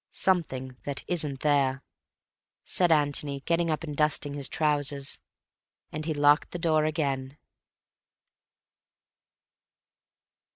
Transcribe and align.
"Something 0.09 0.77
that 0.83 1.03
isn't 1.07 1.41
there," 1.41 1.83
said 2.63 2.91
Antony, 2.91 3.41
getting 3.41 3.69
up 3.69 3.83
and 3.83 3.95
dusting 3.95 4.33
his 4.33 4.47
trousers. 4.47 5.19
And 5.91 6.05
he 6.05 6.13
locked 6.15 6.49
the 6.49 6.57
door 6.57 6.85
again. 6.85 7.37